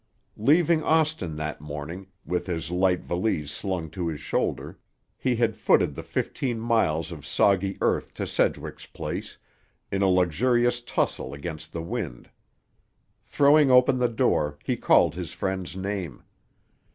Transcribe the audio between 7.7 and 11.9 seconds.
earth to Sedgwick's place, in a luxurious tussle against the